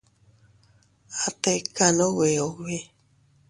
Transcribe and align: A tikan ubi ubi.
A 1.25 1.27
tikan 1.41 1.97
ubi 2.07 2.31
ubi. 2.47 2.77